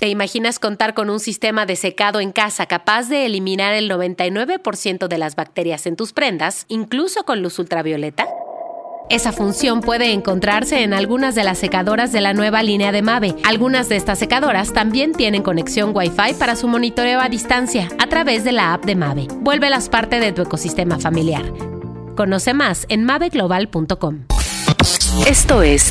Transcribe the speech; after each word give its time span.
¿Te 0.00 0.08
imaginas 0.08 0.58
contar 0.58 0.94
con 0.94 1.10
un 1.10 1.20
sistema 1.20 1.66
de 1.66 1.76
secado 1.76 2.20
en 2.20 2.32
casa 2.32 2.64
capaz 2.64 3.10
de 3.10 3.26
eliminar 3.26 3.74
el 3.74 3.90
99% 3.90 5.08
de 5.08 5.18
las 5.18 5.36
bacterias 5.36 5.84
en 5.84 5.94
tus 5.94 6.14
prendas, 6.14 6.64
incluso 6.68 7.24
con 7.24 7.42
luz 7.42 7.58
ultravioleta? 7.58 8.26
Esa 9.10 9.30
función 9.30 9.82
puede 9.82 10.14
encontrarse 10.14 10.84
en 10.84 10.94
algunas 10.94 11.34
de 11.34 11.44
las 11.44 11.58
secadoras 11.58 12.12
de 12.12 12.22
la 12.22 12.32
nueva 12.32 12.62
línea 12.62 12.92
de 12.92 13.02
Mave. 13.02 13.36
Algunas 13.44 13.90
de 13.90 13.96
estas 13.96 14.18
secadoras 14.18 14.72
también 14.72 15.12
tienen 15.12 15.42
conexión 15.42 15.94
Wi-Fi 15.94 16.32
para 16.38 16.56
su 16.56 16.66
monitoreo 16.66 17.20
a 17.20 17.28
distancia 17.28 17.86
a 17.98 18.06
través 18.06 18.42
de 18.42 18.52
la 18.52 18.72
app 18.72 18.86
de 18.86 18.96
Mave. 18.96 19.28
Vuélvelas 19.40 19.90
parte 19.90 20.18
de 20.18 20.32
tu 20.32 20.40
ecosistema 20.40 20.98
familiar. 20.98 21.44
Conoce 22.16 22.54
más 22.54 22.86
en 22.88 23.04
maveglobal.com. 23.04 24.20
Esto 25.26 25.60
es 25.60 25.90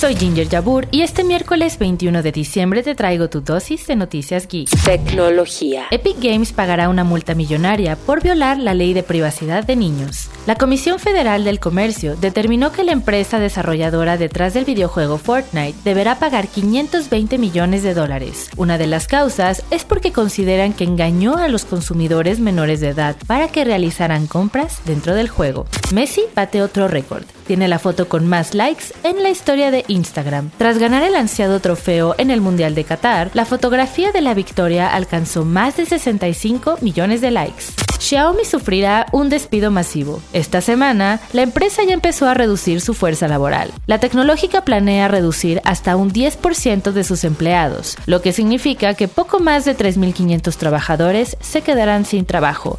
Soy 0.00 0.16
Ginger 0.16 0.48
Yabur 0.48 0.88
y 0.90 1.02
este 1.02 1.24
miércoles 1.24 1.78
21 1.78 2.22
de 2.22 2.32
diciembre 2.32 2.82
te 2.82 2.94
traigo 2.94 3.28
tu 3.28 3.42
dosis 3.42 3.86
de 3.86 3.96
noticias 3.96 4.48
geek. 4.48 4.70
Tecnología. 4.82 5.88
Epic 5.90 6.16
Games 6.22 6.54
pagará 6.54 6.88
una 6.88 7.04
multa 7.04 7.34
millonaria 7.34 7.96
por 7.96 8.22
violar 8.22 8.56
la 8.56 8.72
ley 8.72 8.94
de 8.94 9.02
privacidad 9.02 9.62
de 9.62 9.76
niños. 9.76 10.30
La 10.46 10.54
Comisión 10.54 11.00
Federal 11.00 11.44
del 11.44 11.60
Comercio 11.60 12.16
determinó 12.16 12.72
que 12.72 12.82
la 12.82 12.92
empresa 12.92 13.38
desarrolladora 13.38 14.16
detrás 14.16 14.54
del 14.54 14.64
videojuego 14.64 15.18
Fortnite 15.18 15.76
deberá 15.84 16.18
pagar 16.18 16.48
520 16.48 17.36
millones 17.36 17.82
de 17.82 17.92
dólares. 17.92 18.48
Una 18.56 18.78
de 18.78 18.86
las 18.86 19.06
causas 19.06 19.62
es 19.70 19.84
porque 19.84 20.12
consideran 20.12 20.72
que 20.72 20.84
engañó 20.84 21.36
a 21.36 21.48
los 21.48 21.66
consumidores 21.66 22.40
menores 22.40 22.80
de 22.80 22.88
edad 22.88 23.16
para 23.26 23.48
que 23.48 23.66
realizaran 23.66 24.26
compras 24.26 24.80
dentro 24.86 25.14
del 25.14 25.28
juego. 25.28 25.66
Messi 25.92 26.22
bate 26.34 26.62
otro 26.62 26.88
récord. 26.88 27.24
Tiene 27.50 27.66
la 27.66 27.80
foto 27.80 28.08
con 28.08 28.28
más 28.28 28.54
likes 28.54 28.94
en 29.02 29.24
la 29.24 29.28
historia 29.28 29.72
de 29.72 29.84
Instagram. 29.88 30.52
Tras 30.56 30.78
ganar 30.78 31.02
el 31.02 31.16
ansiado 31.16 31.58
trofeo 31.58 32.14
en 32.16 32.30
el 32.30 32.40
Mundial 32.40 32.76
de 32.76 32.84
Qatar, 32.84 33.32
la 33.34 33.44
fotografía 33.44 34.12
de 34.12 34.20
la 34.20 34.34
victoria 34.34 34.94
alcanzó 34.94 35.44
más 35.44 35.76
de 35.76 35.84
65 35.84 36.78
millones 36.80 37.20
de 37.20 37.32
likes. 37.32 37.64
Xiaomi 37.98 38.44
sufrirá 38.44 39.06
un 39.10 39.30
despido 39.30 39.72
masivo. 39.72 40.22
Esta 40.32 40.60
semana, 40.60 41.18
la 41.32 41.42
empresa 41.42 41.82
ya 41.82 41.92
empezó 41.92 42.28
a 42.28 42.34
reducir 42.34 42.80
su 42.80 42.94
fuerza 42.94 43.26
laboral. 43.26 43.72
La 43.88 43.98
tecnológica 43.98 44.64
planea 44.64 45.08
reducir 45.08 45.60
hasta 45.64 45.96
un 45.96 46.12
10% 46.12 46.92
de 46.92 47.02
sus 47.02 47.24
empleados, 47.24 47.96
lo 48.06 48.22
que 48.22 48.32
significa 48.32 48.94
que 48.94 49.08
poco 49.08 49.40
más 49.40 49.64
de 49.64 49.76
3.500 49.76 50.54
trabajadores 50.54 51.36
se 51.40 51.62
quedarán 51.62 52.04
sin 52.04 52.26
trabajo. 52.26 52.78